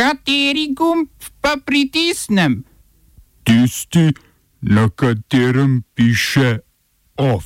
[0.00, 1.10] Kateri gumb
[1.44, 2.64] pa pritisnem?
[3.44, 4.14] Tisti,
[4.60, 6.58] na katerem piše
[7.16, 7.44] OF.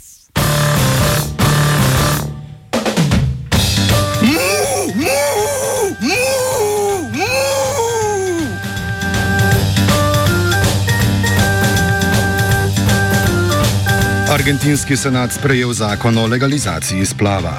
[14.30, 17.58] Argentinski senat sprejel zakon o legalizaciji splava.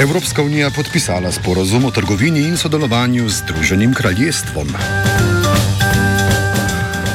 [0.00, 4.68] Evropska unija podpisala sporozum o trgovini in sodelovanju z Združenim kraljestvom.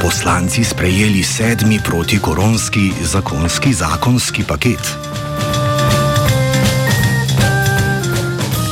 [0.02, 4.98] Poslanci sprejeli sedmi protikoronski zakonski zakonski paket.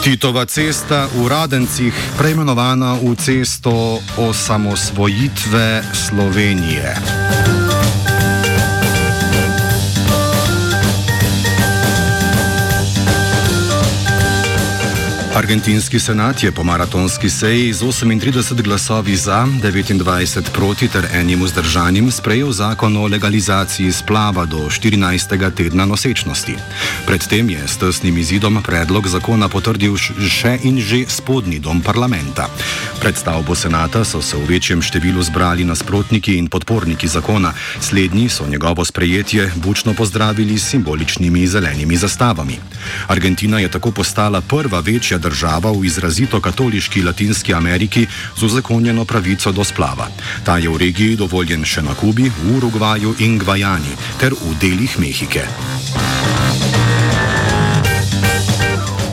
[0.03, 6.95] Titova cesta v Radencih, preimenovana v cesto osamosvojitve Slovenije.
[15.39, 22.11] Argentinski senat je po maratonski seji z 38 glasovi za, 29 proti ter enim vzdržanim
[22.11, 25.55] sprejel zakon o legalizaciji splava do 14.
[25.55, 26.55] tedna nosečnosti.
[27.05, 29.95] Predtem je s tesnim izidom predlog zakona potrdil
[30.27, 32.49] še in že spodnji dom parlamenta.
[32.99, 38.43] Pred stavbo senata so se v večjem številu zbrali nasprotniki in podporniki zakona, slednji so
[38.47, 42.59] njegovo sprejetje bučno pozdravili s simboličnimi zelenimi zastavami.
[43.07, 49.05] Argentina je tako postala prva večja država, država v izrazito katoliški Latinski Ameriki z uzakonjeno
[49.05, 50.07] pravico do splava.
[50.43, 54.99] Ta je v regiji dovoljen še na Kubi, v Urugvaju in Gvajani ter v delih
[54.99, 55.45] Mehike.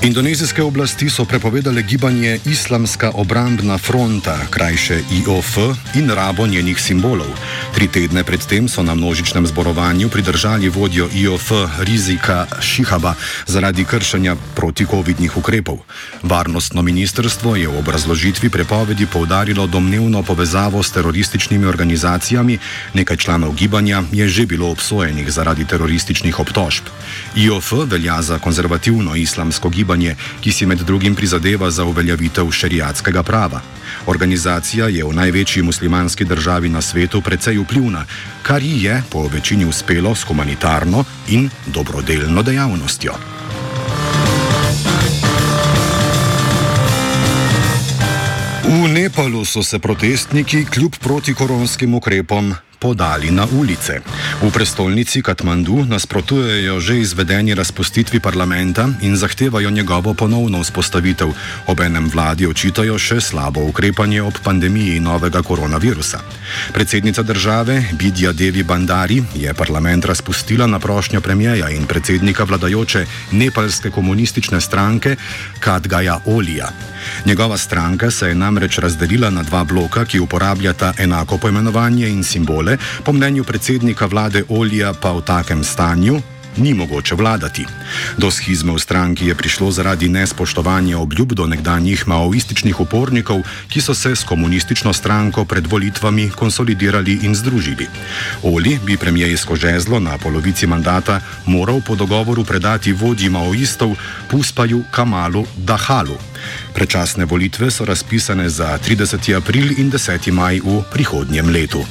[0.06, 5.58] Indonezijske oblasti so prepovedale gibanje Islamska obrambna fronta, krajše IOF,
[5.94, 7.26] in rabo njenih simbolov.
[7.74, 13.14] Tri tedne predtem so na množičnem zborovanju pridržali vodjo IOF Rizika Šihaba
[13.46, 15.78] zaradi kršenja protikovidnih ukrepov.
[16.22, 22.58] Varnostno ministrstvo je v obrazložitvi prepovedi povdarilo domnevno povezavo s terorističnimi organizacijami,
[22.94, 26.84] nekaj članov gibanja je že bilo obsojenih zaradi terorističnih obtožb.
[27.36, 33.22] IOF velja za konzervativno islamsko gibanje gibanje, ki si med drugim prizadeva za uveljavitev šariatskega
[33.22, 33.60] prava.
[34.06, 38.04] Organizacija je v največji muslimanski državi na svetu precej vplivna,
[38.42, 43.12] kar ji je po večini uspelo s humanitarno in dobrodelno dejavnostjo.
[48.66, 52.54] V Nepalu so se protestniki kljub protikoronskim ukrepom
[52.86, 53.98] podali na ulice.
[54.38, 61.34] V prestolnici Katmandu nasprotujejo že izvedeni razpustitvi parlamenta in zahtevajo njegovo ponovno vzpostavitev.
[61.66, 66.22] Obenem vladi očitajo še slabo ukrepanje ob pandemiji novega koronavirusa.
[66.70, 73.90] Predsednica države Bidja Devi Bandari je parlament razpustila na prošnjo premijeja in predsednika vladajoče nepalske
[73.90, 75.16] komunistične stranke
[75.58, 76.70] Kadgaja Olija.
[77.24, 82.75] Njegova stranka se je namreč razdelila na dva bloka, ki uporabljata enako poimenovanje in simbole,
[83.04, 86.22] po mnenju predsednika vlade Olija pa v takem stanju.
[86.56, 87.66] Ni mogoče vladati.
[88.16, 93.94] Do schizme v stranki je prišlo zaradi nespoštovanja obljub do nekdanjih maoističnih upornikov, ki so
[93.94, 97.86] se s komunistično stranko pred volitvami konsolidirali in združili.
[98.42, 103.92] Oli bi premijejsko žezlo na polovici mandata moral po dogovoru predati vodji maoistov
[104.30, 106.16] Puspaju Kamalu Dahalu.
[106.74, 109.36] Prečasne volitve so razpisane za 30.
[109.36, 110.32] april in 10.
[110.32, 111.84] maj v prihodnjem letu.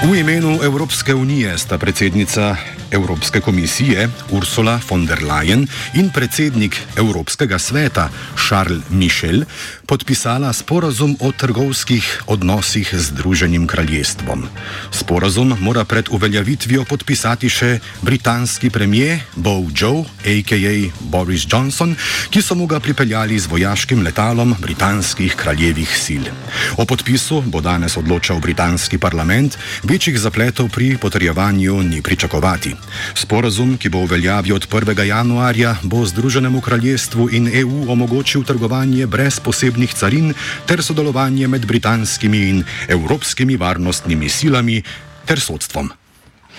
[0.00, 2.56] V imenu Evropske unije sta predsednica
[2.90, 8.08] Evropske komisije Ursula von der Leyen in predsednik Evropskega sveta
[8.48, 9.44] Charles Michel
[9.90, 14.46] podpisala sporazum o trgovskih odnosih z Združenim kraljestvom.
[14.94, 20.74] Sporazum mora pred uveljavitvijo podpisati še britanski premijer Bow Joe, a.k.a.
[21.10, 21.96] Boris Johnson,
[22.30, 26.30] ki so mu ga pripeljali z vojaškim letalom britanskih kraljevih sil.
[26.78, 32.76] O podpisu bo danes odločal britanski parlament, večjih zapletov pri potrjevanju ni pričakovati.
[33.18, 35.02] Sporazum, ki bo uveljavil od 1.
[35.02, 40.34] januarja, bo Združenemu kraljestvu in EU omogočil trgovanje brez posebnih carin
[40.66, 44.82] ter sodelovanje med britanskimi in evropskimi varnostnimi silami
[45.26, 45.90] ter sodstvom.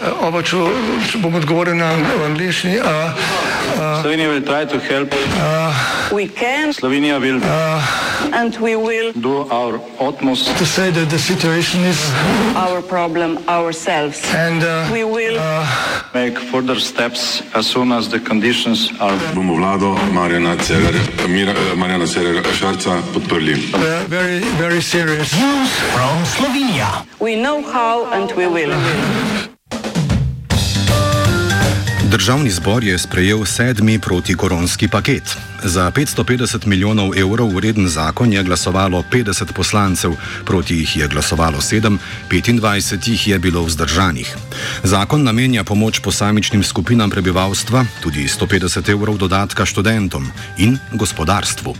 [0.02, 0.58] Oba, če,
[1.12, 1.92] če bom odgovoril na
[2.26, 2.80] angliški.
[4.02, 5.10] Slovenija will try to help.
[5.14, 6.74] Uh, we can.
[6.74, 7.40] Slovenija will.
[7.44, 7.82] Uh,
[8.34, 9.12] and we will.
[9.14, 10.48] Do our utmost.
[10.58, 12.00] To say that the situation is.
[12.56, 14.22] Our problem ourselves.
[14.34, 15.38] And uh, we will.
[15.40, 15.66] Uh,
[16.14, 19.18] make further steps as soon as the conditions are.
[19.34, 20.58] Bomo vlado Marjana
[22.06, 23.56] Cererera Šarca podprli.
[23.74, 25.34] Uh, very, very serious.
[25.34, 27.06] News from Slovenia.
[27.20, 28.72] We know how and we will.
[32.12, 35.24] Državni zbor je sprejel sedmi protikoronski paket.
[35.64, 40.12] Za 550 milijonov evrov vreden zakon je glasovalo 50 poslancev,
[40.46, 41.98] proti jih je glasovalo 7,
[42.30, 44.36] 25 jih je bilo vzdržanih.
[44.84, 50.28] Zakon namenja pomoč posamičnim skupinam prebivalstva, tudi 150 evrov dodatka študentom
[50.58, 51.76] in gospodarstvu.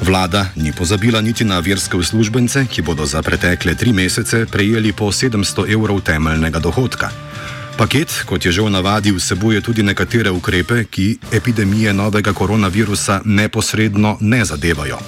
[0.00, 5.12] Vlada ni pozabila niti na verske uslužbence, ki bodo za pretekle tri mesece prejeli po
[5.12, 7.33] 700 evrov temeljnega dohodka.
[7.74, 14.14] Paket, kot je že v navadi, vsebuje tudi nekatere ukrepe, ki epidemije novega koronavirusa neposredno
[14.20, 14.98] ne zadevajo.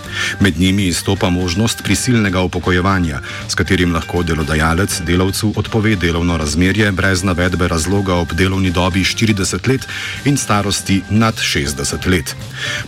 [0.41, 7.23] Med njimi izstopa možnost prisilnega upokojevanja, s katerim lahko delodajalec delavcu odpove delovno razmerje brez
[7.23, 9.87] navedbe razloga ob delovni dobi 40 let
[10.25, 12.37] in starosti nad 60 let.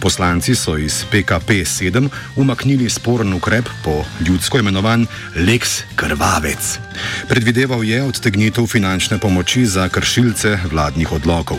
[0.01, 6.88] Poslanci so iz PKP 7 umaknili sporen ukrep po ljudsko imenovan Lex Krvavec.
[7.29, 11.59] Predvideval je odtegnitev finančne pomoči za kršilce vladnih odlokov.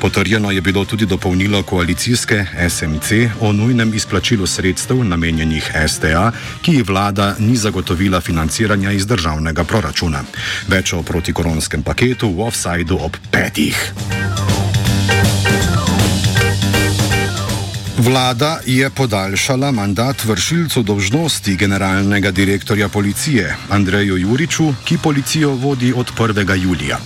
[0.00, 6.32] Potrjeno je bilo tudi dopolnilo koalicijske SMC o nujnem izplačilu sredstev namenjenih STA,
[6.62, 10.24] ki ji vlada ni zagotovila financiranja iz državnega proračuna.
[10.68, 13.76] Več o protikoronskem paketu v offsajdu ob petih.
[17.98, 26.12] Vlada je podaljšala mandat vršilcu dožnosti generalnega direktorja policije Andreju Juriču, ki policijo vodi od
[26.18, 26.62] 1.
[26.62, 26.98] julija.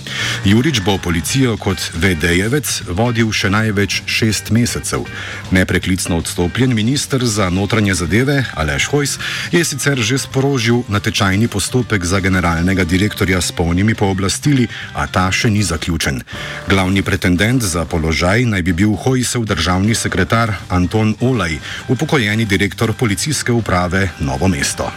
[0.45, 5.07] Jurič bo policijo kot VD-jevec vodil še največ šest mesecev.
[5.51, 9.17] Nepreklicno odstopljen minister za notranje zadeve Aleš Hojs
[9.51, 15.49] je sicer že sprožil natečajni postopek za generalnega direktorja s polnimi pooblastili, a ta še
[15.49, 16.21] ni zaključen.
[16.69, 20.53] Glavni pretendent za položaj naj bi bil Hojsev državni sekretar
[20.83, 21.55] Anton Olaj,
[21.87, 24.91] upokojeni direktor policijske uprave Novo mesto.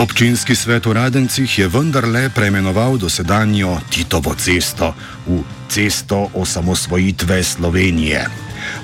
[0.00, 4.94] Občinski svet v Radencih je vendarle preimenoval dosedanjo Titovo cesto
[5.28, 8.24] v cesto osamosvojitve Slovenije.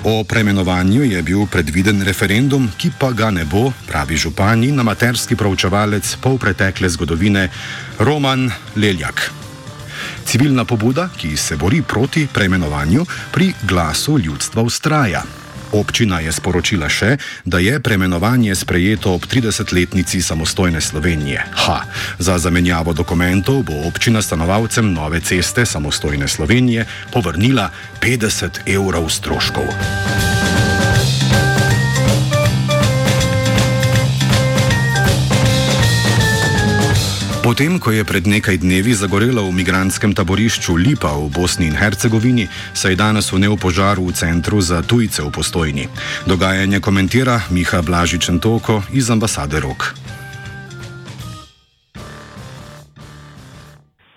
[0.05, 5.35] O preimenovanju je bil predviden referendum, ki pa ga ne bo, pravi župan in amaterski
[5.35, 7.49] proučevalec polpretekle zgodovine
[7.97, 9.40] Roman Leljak.
[10.25, 15.23] Civilna pobuda, ki se bori proti preimenovanju, pri glasu ljudstva ustraja.
[15.71, 17.15] Občina je sporočila še,
[17.47, 21.45] da je preimenovanje sprejeto ob 30-letnici samostojne Slovenije.
[21.65, 21.79] Ha,
[22.19, 27.71] za zamenjavo dokumentov bo občina stanovalcem nove ceste samostojne Slovenije povrnila
[28.03, 30.30] 50 evrov stroškov.
[37.51, 42.47] Potem, ko je pred nekaj dnevi zagorelo v migranskem taborišču Lipa v Bosni in Hercegovini,
[42.47, 45.91] se je danes vnel požar v centru za tujce v postojni.
[46.23, 49.83] Dogajanje komentira Miha Blažičen Toko iz ambasade Rok.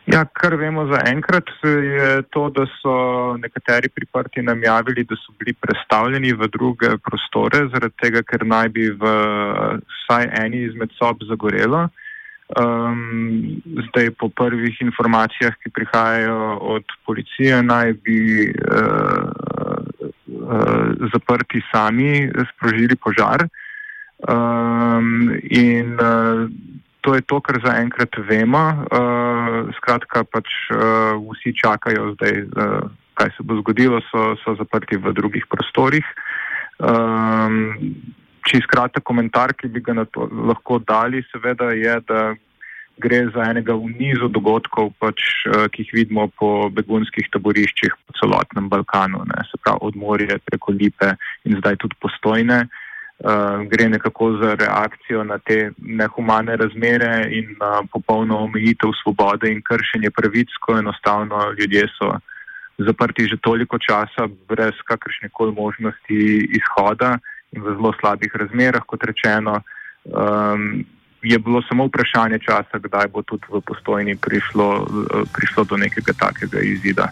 [0.06, 5.34] Ja, kar vemo za enkrat, je to, da so nekateri priprti nam javili, da so
[5.42, 9.02] bili predstavljeni v druge prostore, zaradi tega, ker naj bi v
[9.82, 11.90] vsaj eni izmed sob zagorelo.
[12.44, 19.24] Um, zdaj, po prvih informacijah, ki prihajajo od policije, naj bi uh,
[20.04, 23.48] uh, zaprti sami sprožili požar.
[24.28, 26.44] Um, in uh,
[27.00, 28.84] to je to, kar zaenkrat vemo.
[28.92, 35.00] Uh, skratka, pač uh, vsi čakajo zdaj, uh, kaj se bo zgodilo, so, so zaprti
[35.00, 36.04] v drugih prostorih.
[36.76, 37.72] Um,
[38.48, 42.20] čist kratek komentar, ki bi ga na to lahko dali, seveda je, da
[43.02, 45.18] gre za enega v nizu dogodkov, pač,
[45.50, 50.38] eh, ki jih vidimo po begunskih taboriščih po celotnem Balkanu, ne, se pravi od Morje
[50.46, 52.66] preko Lipe in zdaj tudi postojne.
[53.24, 59.62] Uh, gre nekako za reakcijo na te nehumane razmere in na popolno omejitev svobode in
[59.62, 62.10] kršenje pravic, ko enostavno ljudje so
[62.78, 66.18] zaprti že toliko časa brez kakršne koli možnosti
[66.58, 67.18] izhoda
[67.54, 69.62] in v zelo slabih razmerah, kot rečeno.
[70.04, 70.84] Um,
[71.22, 74.86] je bilo samo vprašanje časa, kdaj bo tudi v postojni prišlo,
[75.32, 77.08] prišlo do nekega takega izida.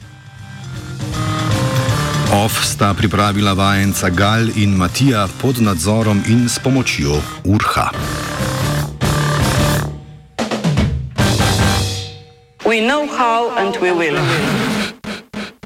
[2.33, 7.91] OF sta pripravila vajenca Gal in Matija pod nadzorom in s pomočjo Urha.
[12.65, 14.72] We know how and we will.